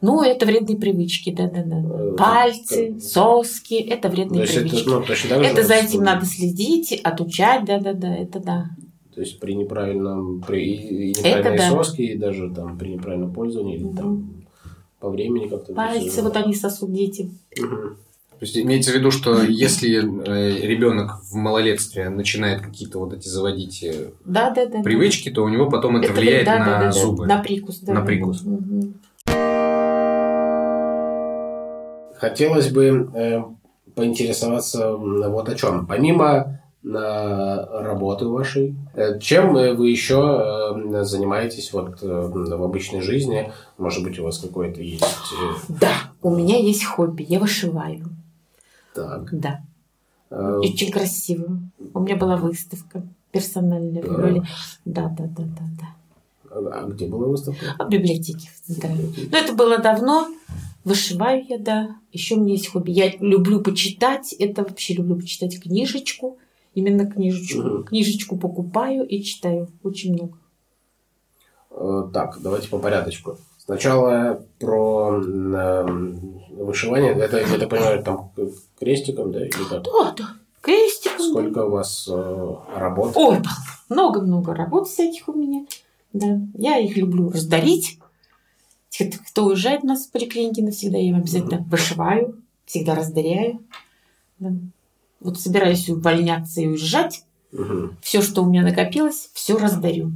[0.00, 1.82] Ну, это вредные привычки, да-да-да.
[1.82, 4.88] Э, Пальцы, соски, это То вредные это, привычки.
[4.88, 8.70] ну, так же, Это за этим надо следить, отучать, да-да-да, это да.
[9.14, 11.70] То есть при неправильном при и- и неправильной да.
[11.70, 14.30] соске, и даже там при неправильном пользовании, или там
[15.00, 15.74] по времени как-то.
[15.74, 17.30] Пальцы всё- вот они сосут дети.
[17.58, 17.96] Мгм.
[18.38, 23.28] То есть имеется в виду, что если э, ребенок в малолетстве начинает какие-то вот эти
[23.28, 24.82] заводить э, Да-да-да.
[24.82, 26.92] привычки, то у него потом это, Это влияет да, на да, да, да.
[26.92, 27.26] зубы.
[27.26, 27.92] На прикус, да.
[27.94, 28.40] На да, прикус.
[28.40, 28.50] да.
[28.50, 28.94] Мгм.
[32.16, 33.42] Хотелось бы э,
[33.94, 35.86] поинтересоваться вот о чем.
[35.86, 38.74] Помимо на работы вашей.
[38.94, 43.52] Э, Чем вы еще э, занимаетесь вот э, в обычной жизни?
[43.78, 45.04] Может быть, у вас какое-то есть...
[45.68, 45.92] Да,
[46.22, 47.24] у меня есть хобби.
[47.28, 48.08] Я вышиваю.
[48.94, 49.28] Так.
[49.32, 49.60] Да.
[50.30, 51.58] э, Очень красиво.
[51.94, 54.12] У меня была выставка персональная в Да.
[54.14, 54.42] Иволе.
[54.84, 55.88] Да, да, да, да, да.
[56.54, 57.64] А где была выставка?
[57.78, 58.50] А в библиотеке.
[58.68, 58.88] Да.
[59.30, 60.26] Но это было давно.
[60.84, 61.96] Вышиваю я, да.
[62.12, 62.90] Еще у меня есть хобби.
[62.90, 64.32] Я люблю почитать.
[64.32, 66.38] Это вообще люблю почитать книжечку.
[66.74, 67.62] Именно книжечку.
[67.62, 67.84] Мгм.
[67.84, 69.68] Книжечку покупаю и читаю.
[69.82, 70.38] Очень много.
[71.70, 73.36] Э, Так, давайте по порядочку.
[73.58, 77.12] Сначала про м, вышивание.
[77.12, 78.30] Это, я так понимаю, там
[78.78, 79.40] крестиком, да?
[79.44, 79.82] Или как?
[79.82, 80.28] Да, да.
[80.60, 81.12] Крестик.
[81.18, 83.12] Сколько у вас э, работ?
[83.16, 83.38] Ой,
[83.88, 85.66] много-много работ всяких у меня.
[86.12, 87.98] Да, я их люблю раздарить.
[89.30, 93.60] Кто уезжает у нас в поликлинике навсегда, я им обязательно вышиваю, всегда раздаряю.
[94.38, 94.52] Да.
[95.22, 97.24] Вот собираюсь увольняться и уезжать.
[97.52, 97.96] Мгм.
[98.02, 100.12] Все, что у меня накопилось, все раздарю.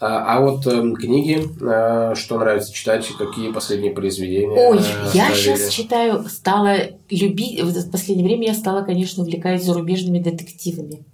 [0.00, 4.68] А, а вот эм, книги, э, что нравится читать, какие последние произведения?
[4.68, 6.76] Ой, э, я сейчас читаю, стала
[7.08, 11.04] любить, в последнее время я стала, конечно, увлекаюсь зарубежными детективами.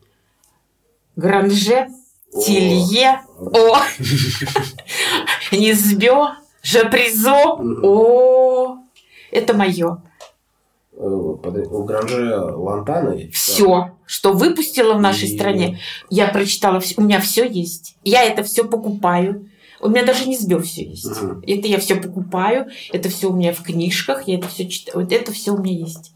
[1.15, 1.89] Гранже,
[2.33, 2.43] О.
[2.43, 3.79] Телье, о,
[5.53, 6.31] Низбё,
[6.63, 8.79] Жапризо, о,
[9.31, 10.03] это мое.
[11.03, 13.17] У Гранже Лантана?
[13.33, 15.79] Все, что выпустила в нашей И- стране,
[16.11, 17.97] я прочитала, у меня все есть.
[18.05, 19.49] Я это все покупаю.
[19.81, 21.07] У меня даже не сбил все есть.
[21.23, 21.43] Мгм.
[21.47, 24.99] Это я все покупаю, это все у меня в книжках, я это все читаю.
[25.01, 26.13] Вот это все у меня есть.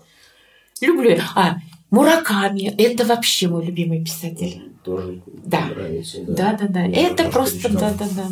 [0.83, 1.17] Люблю.
[1.35, 1.57] А,
[1.91, 4.73] Мураками, это вообще мой любимый писатель.
[4.85, 5.65] Тоже Да.
[5.67, 6.19] нравится.
[6.27, 6.83] Да, да, да.
[6.85, 8.27] Я Это просто, да, да, да.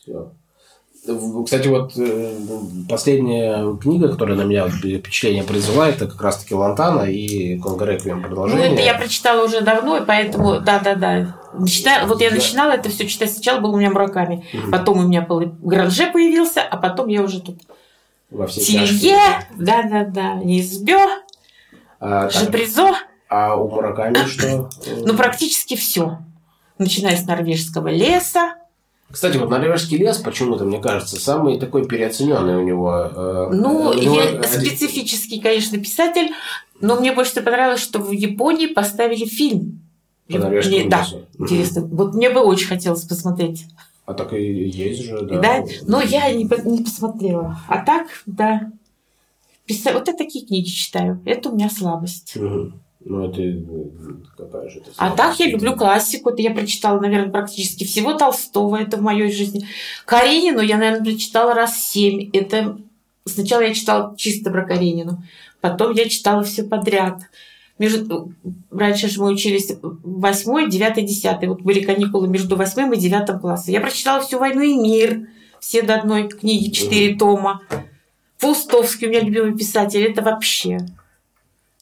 [0.00, 0.32] Всё.
[1.44, 2.32] Кстати, вот э,
[2.88, 8.26] последняя книга, которая на меня впечатление произвела, это как раз-таки Лантана и Конго Реквием Ну,
[8.28, 8.72] продолжение.
[8.72, 11.36] это я прочитала уже давно, и поэтому, да, да, да.
[11.54, 13.32] Начина- Вот я начинала это все читать.
[13.32, 17.40] Сначала был у меня Мураками, потом у меня был Гранже появился, а потом я уже
[17.40, 17.60] тут
[18.30, 19.18] Во все Тилье, тяжкие.
[19.56, 20.98] да, да, да, Низбё,
[22.00, 22.90] А, так, Жапризо,
[23.30, 24.68] а у Мураками что?
[25.04, 26.18] ну практически все.
[26.78, 28.56] Начиная с норвежского леса,
[29.10, 32.92] Кстати, вот норвежский лес почему-то, мне кажется, самый такой переоцененный у него.
[33.14, 36.30] э, Ну, у него я специфический, конечно, писатель,
[36.80, 39.80] но мне больше всего понравилось, что в Японии поставили фильм.
[40.28, 41.16] По норвежскому Мне- да, лесу.
[41.38, 41.44] Мгм.
[41.44, 41.82] интересно.
[41.92, 43.64] Вот мне бы очень хотелось посмотреть.
[44.06, 45.40] А так и есть же, да.
[45.40, 47.58] Да, но я не, не посмотрела.
[47.68, 48.70] А так, да.
[49.66, 51.20] Писа- Вот я такие книги читаю.
[51.24, 52.34] Это у меня слабость.
[52.36, 52.74] Мгм.
[53.08, 53.54] Ну, это э,
[54.36, 56.30] какая же это А так я люблю классику.
[56.30, 58.76] Это я прочитала, наверное, практически всего Толстого.
[58.76, 59.64] Это в моей жизни.
[60.04, 62.30] Каренину я, наверное, прочитала раз семь.
[62.32, 62.78] Это
[63.24, 65.22] сначала я читала чисто про Каренину.
[65.60, 67.20] Потом я читала все подряд.
[67.78, 68.32] Между...
[68.72, 71.48] Раньше же мы учились восьмой, девятый, десятый.
[71.48, 73.72] Вот были каникулы между восьмым и девятым классом.
[73.72, 75.28] Я прочитала всю «Войну и мир».
[75.60, 77.62] Все до одной книги, четыре тома.
[78.40, 80.02] Паустовский у меня любимый писатель.
[80.02, 80.78] Это вообще.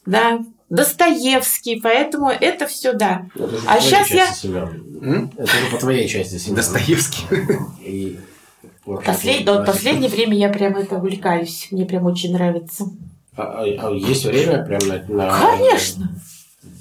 [0.05, 0.41] Да.
[0.75, 1.81] Достоевский.
[1.81, 3.27] Поэтому это все, да.
[3.35, 4.61] Это А твоей щас я-.
[5.03, 5.31] М?
[5.37, 6.57] Это же по твоей части, Семен.
[6.57, 7.23] Достоевский.
[7.85, 8.19] И-
[8.85, 9.45] Послед...
[9.47, 11.69] да, последнее время я прям это увлекаюсь.
[11.71, 12.85] Мне прям очень нравится.
[13.37, 15.03] А, а- а есть время прям на...
[15.09, 16.15] на- Конечно.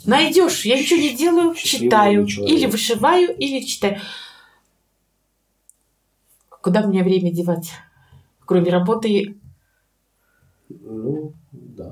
[0.05, 0.65] Найдешь.
[0.65, 2.27] Я ничего не делаю, Счастливый читаю.
[2.27, 2.53] человек.
[2.57, 3.99] Или вышиваю, или читаю.
[6.61, 7.71] Куда мне время девать?
[8.45, 9.35] Кроме работы.
[10.69, 11.91] Ну, да.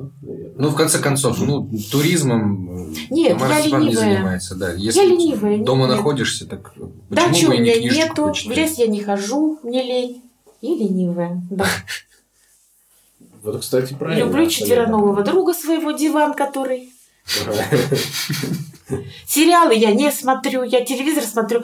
[0.62, 4.14] Ну, в конце концов, ну, туризмом Нет, Тамара я Степановна не ленивая.
[4.14, 4.56] занимается.
[4.56, 4.74] Да.
[4.74, 5.96] Если Я ленивая, нет, дома нет.
[5.96, 8.26] находишься, так почему Дачи бы у и не меня нету.
[8.26, 8.58] В почитать?
[8.58, 9.60] лес я не хожу.
[9.64, 10.22] Мне лень.
[10.62, 11.42] И ленивая.
[11.50, 11.66] Да.
[13.44, 14.26] Вот, кстати, правильно.
[14.26, 16.94] Люблю четвероногого друга своего, диван, который.
[19.26, 21.64] Сериалы я не смотрю, я телевизор смотрю,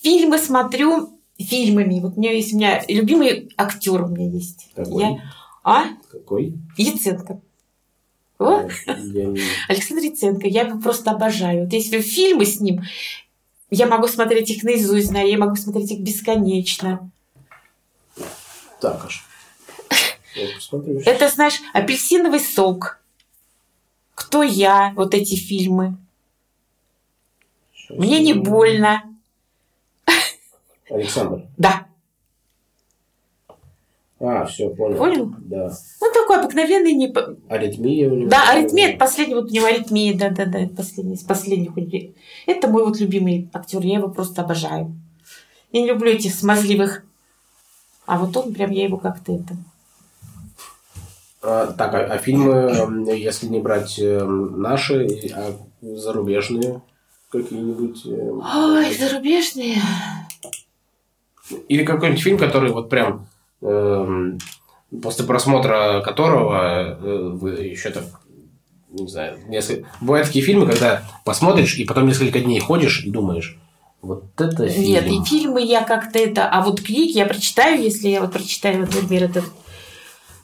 [0.00, 2.00] фильмы смотрю фильмами.
[2.00, 4.70] Вот у меня есть у меня любимый актер у меня есть.
[4.74, 5.02] Какой?
[5.02, 5.18] Я,
[5.62, 5.84] а?
[6.10, 6.54] Какой?
[6.78, 7.42] Яценко.
[8.40, 11.64] О, Я не- Александр Яценко, я его просто обожаю.
[11.64, 12.80] Вот если фильмы с ним,
[13.70, 17.10] я могу смотреть их наизусть, знаю, я могу смотреть их бесконечно.
[18.80, 19.26] Так аж.
[21.04, 23.00] Это, знаешь, апельсиновый сок.
[24.14, 24.92] Кто я?
[24.96, 25.96] Вот эти фильмы.
[27.74, 27.98] Сейчас.
[27.98, 29.02] Мне не больно.
[30.88, 31.46] Александр.
[31.58, 31.86] Да.
[34.20, 34.98] А, все, понял.
[34.98, 35.34] Понял?
[35.38, 35.72] Да.
[36.00, 37.10] Ну, такой обыкновенный, не,
[37.48, 38.28] Аритмия у него.
[38.28, 41.74] Да, аритмия, это последний, вот у него аритмия, да, да, да, это последний, из последних.
[41.74, 42.12] него.
[42.46, 44.94] Это мой вот любимый актер, я его просто обожаю.
[45.72, 47.02] Я не люблю этих смазливых.
[48.04, 49.56] А вот он прям, я его как-то это...
[51.42, 56.82] А, так, а, а фильмы, м, если не брать э, наши, а зарубежные
[57.30, 58.04] какие-нибудь?
[58.04, 59.76] э, Ой, зарубежные.
[61.68, 63.26] Или какой-нибудь фильм, который вот прям эм,
[63.60, 68.04] после просмотра которого э, вы еще так
[68.92, 69.88] не знаю, несколько...
[70.00, 73.56] Бывают такие фильмы, когда посмотришь, и потом несколько дней ходишь и думаешь,
[74.02, 74.84] вот это фильм.
[74.84, 76.48] Нет, и фильмы я как-то это...
[76.48, 79.44] А вот книги я прочитаю, если я вот прочитаю, например, этот...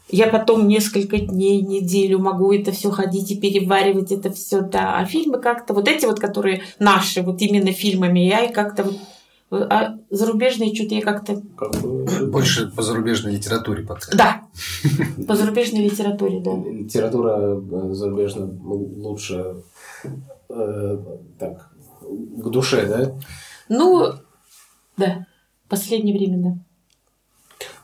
[0.09, 4.99] Я потом несколько дней, неделю могу это все ходить и переваривать это все, да.
[4.99, 8.97] А фильмы как-то, вот эти вот, которые наши, вот именно фильмами, я и как-то вот...
[9.51, 11.41] А зарубежные что-то я как-то...
[11.57, 14.19] Как бы, Больше по зарубежной литературе подходит.
[14.19, 14.43] Да,
[15.27, 16.57] по зарубежной литературе, да.
[16.57, 19.57] Литература э, зарубежная лучше
[20.49, 20.99] э,
[21.39, 23.15] так, к душе, да?
[23.69, 24.13] Ну,
[24.97, 25.27] да,
[25.65, 26.59] в последнее время, да.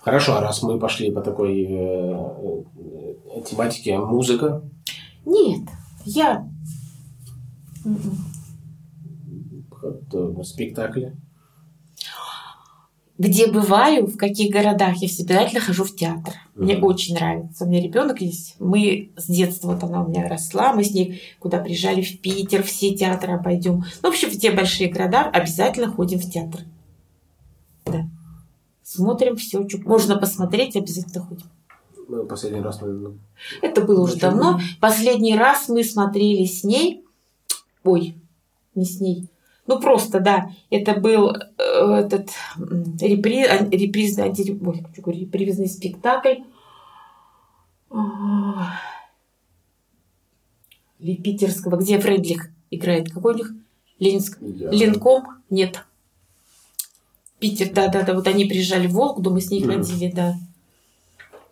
[0.00, 2.62] Хорошо, а раз мы пошли по такой э,
[3.48, 4.62] тематике музыка,
[5.24, 5.68] Нет,
[6.04, 6.48] я...
[10.42, 11.16] Спектакли.
[13.18, 16.34] Где бываю, в каких городах, я всегда обязательно хожу в театр.
[16.54, 16.84] Мне Мгм.
[16.84, 17.64] очень нравится.
[17.64, 18.56] У меня ребенок есть.
[18.58, 22.62] Мы с детства, вот она у меня росла, мы с ней куда приезжали в Питер,
[22.62, 23.84] все театры обойдем.
[24.02, 26.62] Ну, в общем, в те большие города обязательно ходим в театр.
[27.84, 28.06] Да.
[28.82, 31.46] Смотрим все, что можно посмотреть, обязательно ходим.
[32.08, 33.12] Мы последний раз, наверное,
[33.60, 34.58] Это было уже давно.
[34.80, 37.04] Последний раз мы смотрели с ней.
[37.84, 38.16] Ой,
[38.74, 39.28] не с ней.
[39.66, 40.50] Ну просто, да.
[40.70, 42.30] Это был э, этот
[43.00, 46.42] репри- а, репризный, анти- ой, репризный спектакль.
[47.90, 48.72] А,
[50.98, 53.12] Ли питерского, где Фредлих играет.
[53.12, 53.52] Какой у них?
[53.98, 54.38] Ленинск.
[54.40, 55.24] я- Ленком?
[55.50, 55.84] Нет.
[57.38, 58.14] Питер, да-да-да.
[58.14, 60.34] Вот они приезжали в Волгу, мы с ней ходили, да.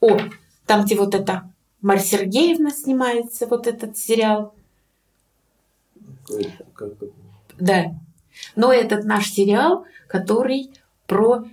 [0.01, 0.19] О,
[0.67, 4.55] там, где вот это Марья Сергеевна снимается, вот этот сериал.
[6.27, 7.09] как- как-
[7.61, 7.95] Да.
[8.57, 10.71] Но этот наш сериал, который
[11.07, 11.45] про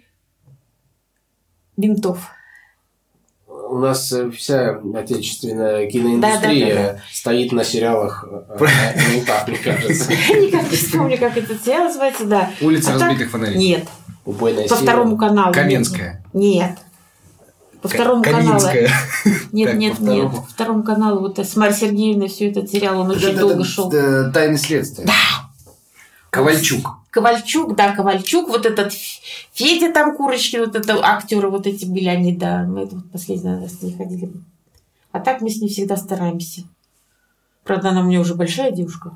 [1.76, 2.30] ментов.
[3.70, 7.02] У нас э, вся отечественная киноиндустрия Да-да-да-да.
[7.12, 10.12] стоит на сериалах э, э, ментах, мне кажется.
[10.12, 12.52] Никак не вспомню, как этот сериал называется, да.
[12.62, 13.58] Улица А разбитых фонарей.
[13.58, 13.88] Нет,
[14.26, 15.54] Убойная по второму каналу.
[15.54, 16.24] Каменская.
[16.34, 16.78] Нет.
[17.82, 18.60] По второму каналу.
[19.52, 20.32] Нет, Так, нет, по нет.
[20.32, 21.22] По второму каналу.
[21.22, 23.90] Вот с Марьей Сергеевной все этот сериал, он очень Это- долго это, шел.
[24.32, 25.08] Тайны следствия.
[26.30, 26.88] Ковальчук.
[27.10, 28.94] Ковальчук, да, Ковальчук, вот этот
[29.54, 33.50] Федя там, Курочкин, вот это актеры вот эти были, они, да, мы это вот последний
[33.56, 34.32] раз с ней ходили.
[35.12, 36.62] А так мы с ней всегда стараемся.
[37.64, 39.12] Правда, она мне уже большая девушка,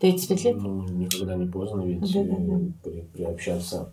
[0.00, 0.56] 35 лет.
[0.56, 2.54] Ну, никогда не поздно ведь Да-да-да.
[2.54, 3.92] э, при- приобщаться.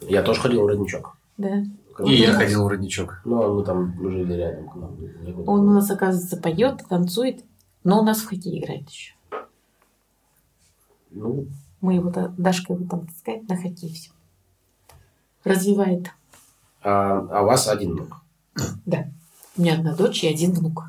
[0.00, 1.16] Я тоже ходил в родничок.
[1.36, 1.64] Да.
[2.04, 3.20] И я ходил в родничок.
[3.24, 4.68] Ну, мы там жили рядом.
[4.68, 4.96] к нам.
[5.46, 7.44] Он у нас, оказывается, поет, танцует,
[7.84, 9.14] но у нас в хоккей играет еще.
[11.10, 11.46] Ну,
[11.80, 14.10] Мы его, Дашка его там таскает на хоккей все.
[15.44, 16.10] Развивает.
[16.82, 18.16] а, а у вас один внук.
[18.86, 19.06] Да.
[19.56, 20.84] У меня одна дочь и один внук.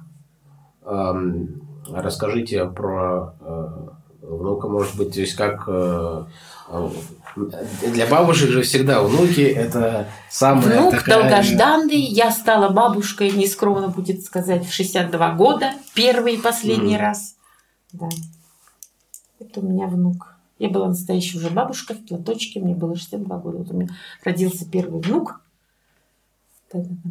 [0.86, 3.68] Ам, Расскажите про э,
[4.22, 6.26] внука, может быть, то есть как э,
[6.70, 6.90] э,
[7.92, 11.22] для бабушек же всегда внуки это самая Внук такая...
[11.22, 11.98] долгожданный.
[12.02, 15.72] Я стала бабушкой, нескромно будет сказать, в 62 года.
[15.96, 17.02] Первый и последний Мгм.
[17.06, 17.36] раз.
[17.94, 18.10] Да.
[19.50, 20.36] Это у меня внук.
[20.60, 22.60] Я была настоящая уже бабушка в платочке.
[22.60, 23.58] Мне было 62 года.
[23.60, 23.90] Вот у меня
[24.24, 25.42] родился первый внук.
[26.72, 27.10] Да-да-да.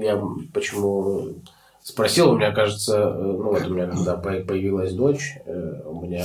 [0.00, 0.22] Я
[0.54, 1.34] почему
[1.82, 6.00] спросил, у меня кажется, э, ну вот у меня когда по- появилась дочь, э, у
[6.00, 6.24] меня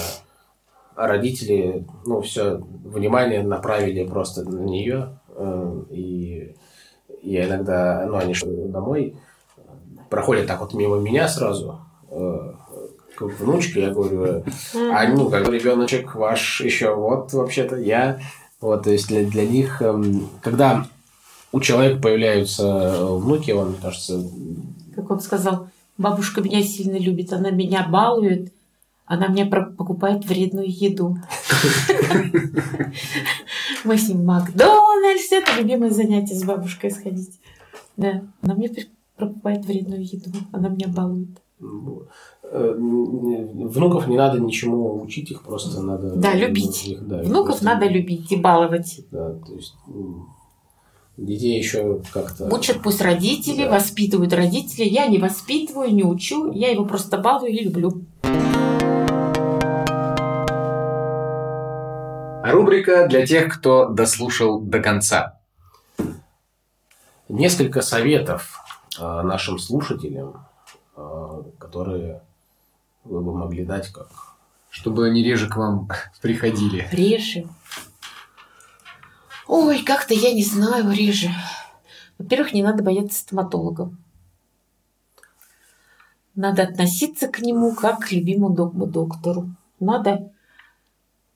[0.95, 6.55] родители, ну все внимание направили просто на нее, э, и
[7.23, 8.33] я иногда, ну они
[8.69, 9.17] домой
[10.09, 11.81] проходят так вот мимо меня сразу,
[13.17, 14.43] к внучке, я говорю,
[14.75, 18.19] а ну, как бы ребеночек ваш еще вот вообще-то я.
[18.61, 20.87] Вот, то есть для, для них, эм, когда
[21.51, 24.23] у человека появляются э, внуки, он, мне кажется,
[24.95, 27.33] Как он сказал, бабушка меня сильно любит.
[27.33, 28.51] Она меня балует.
[29.05, 31.17] Она мне покупает вредную еду.
[33.83, 35.31] Мы с ним Макдональдс.
[35.31, 37.39] Это любимое занятие с бабушкой сходить.
[37.95, 38.69] Да, она мне
[39.15, 40.29] покупает вредную еду.
[40.51, 41.29] Она меня балует.
[41.59, 46.15] Э, внуков не надо ничему учить, их просто надо...
[46.15, 46.87] Да, любить.
[46.87, 49.01] их, да, Внуков просто- надо любить и баловать.
[49.11, 49.75] Да, то есть
[51.17, 52.53] детей еще как-то...
[52.53, 53.71] Учат пусть родители, Да.
[53.71, 54.83] воспитывают родители.
[54.85, 56.51] Я не воспитываю, не учу.
[56.51, 58.03] Я его просто балую и люблю.
[62.43, 65.39] Рубрика для тех, кто дослушал до конца.
[67.27, 68.59] несколько советов
[68.99, 70.45] э, нашим слушателям,
[71.59, 72.21] которые
[73.03, 74.07] вы бы могли дать как
[74.69, 75.89] Чтобы они реже к вам
[76.21, 76.87] приходили.
[76.91, 77.47] Реже.
[79.47, 81.29] Ой, как-то я не знаю, реже.
[82.17, 83.91] Во-первых, не надо бояться стоматолога.
[86.35, 89.49] Надо относиться к нему как к любимому док- доктору.
[89.79, 90.31] Надо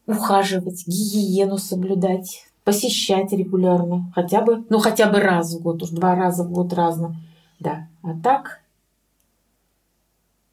[0.06, 4.12] ухаживать, гигиену соблюдать, посещать регулярно.
[4.14, 7.16] Хотя бы, ну хотя бы раз в год, уж два раза в год разно.
[7.60, 7.88] Да.
[8.04, 8.61] А так,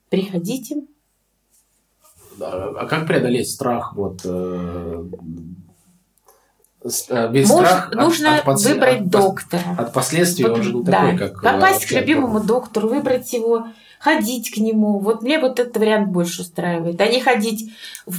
[0.09, 0.83] приходите,
[2.41, 3.95] А как преодолеть страх?
[3.97, 5.05] Вот, э,
[7.09, 9.63] э, ведь Может, страх от- нужно от подс- выбрать от доктора.
[9.77, 10.93] От последствий он же не Да.
[10.93, 11.39] такой, как...
[11.39, 13.67] э, Попасть к любимому от- доктору, выбрать его,
[13.99, 15.01] ходить к нему.
[15.01, 17.01] Вот мне вот этот вариант больше устраивает.
[17.01, 17.73] А не ходить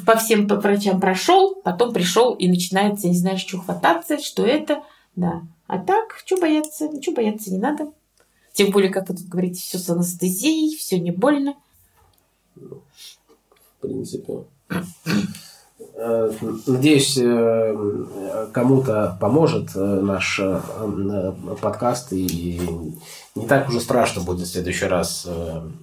[0.05, 4.83] по всем по врачам прошел, потом пришел и начинается, не знаешь, что хвататься, что это.
[5.15, 5.41] Да.
[5.67, 6.89] А так, что бояться?
[6.89, 7.91] Ничего бояться не надо.
[8.51, 11.53] Тем более, как вы тут говорите, все с анестезией, все не больно.
[13.79, 14.43] В принципе.
[15.95, 16.31] Э,
[16.67, 20.39] Надеюсь, э, кому-то поможет э, наш
[21.61, 22.59] подкаст, и
[23.35, 25.27] не так уже страшно будет в следующий раз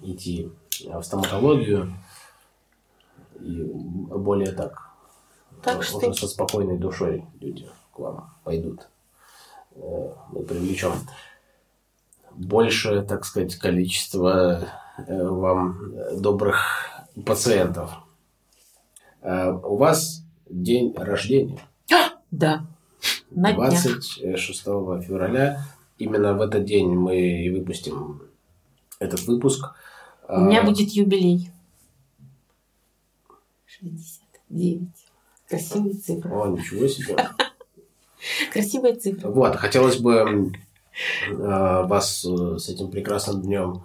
[0.03, 0.51] идти
[0.85, 1.93] в стоматологию.
[3.41, 4.91] И более так,
[5.63, 8.89] Так что- уже со спокойной душой люди к вам пойдут.
[9.75, 10.93] Мы привлечем
[12.35, 14.67] большее, так сказать, количество
[15.09, 16.17] вам э,
[17.25, 17.91] пациентов.
[19.23, 21.61] Э, У вас день рождения,
[22.31, 22.67] Да.
[23.31, 23.83] На днях.
[23.83, 24.63] 26
[25.03, 25.65] февраля.
[25.99, 28.23] Именно в этот день мы выпустим
[28.99, 29.75] этот выпуск.
[30.29, 31.51] У меня А, будет юбилей.
[33.67, 34.89] 69.
[35.49, 36.29] Красивая цифра.
[36.31, 37.17] О, ничего себе.
[38.53, 39.29] Красивая цифра.
[39.29, 40.53] Вот, хотелось бы
[41.31, 43.85] э, вас э, с этим прекрасным днем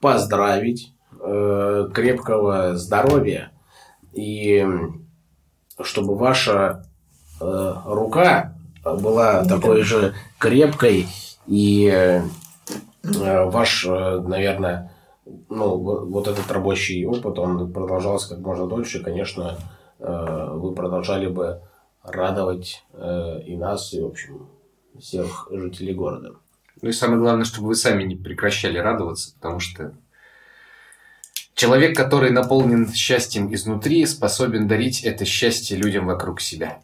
[0.00, 0.92] поздравить.
[1.28, 3.50] Э, Крепкого здоровья.
[4.12, 4.64] И
[5.82, 6.84] чтобы ваша
[7.40, 8.54] э, рука
[8.84, 11.06] была Не такой же крепкой
[11.46, 12.22] и э,
[13.02, 14.92] ваш, э, наверное,
[15.48, 19.02] ну, во- вот этот рабочий опыт, он продолжался как можно дольше.
[19.02, 19.58] Конечно,
[19.98, 21.60] э, вы продолжали бы
[22.04, 24.48] радовать э, и нас, и, в общем,
[24.98, 26.36] всех жителей города.
[26.80, 29.92] Ну и самое главное, чтобы вы сами не прекращали радоваться, потому что
[31.56, 36.80] человек, который наполнен счастьем изнутри, способен дарить это счастье людям вокруг себя.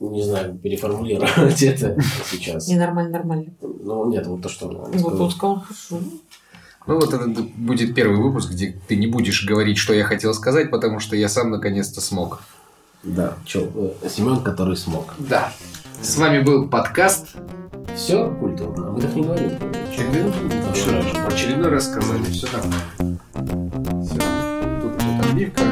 [0.00, 1.96] Не знаю, переформулировать это
[2.26, 2.66] сейчас.
[2.66, 3.46] Ненормально, нормально.
[3.60, 4.68] Ну, нет, вот то, что...
[4.68, 6.00] Вот он сказал, хорошо.
[6.86, 10.70] Ну вот это будет первый выпуск, где ты не будешь говорить, что я хотел сказать,
[10.70, 12.42] потому что я сам наконец-то смог.
[13.02, 15.14] Да, чё, э, Семен, который смог.
[15.18, 15.52] Да.
[16.04, 17.28] С вами был подкаст.
[17.96, 19.52] Все культурно, мы так не говорим.
[19.88, 20.32] Очередной,
[21.26, 24.04] очередной раз сказали, все нормально.
[24.04, 24.18] Все.
[24.82, 25.62] Тут вот отбивка.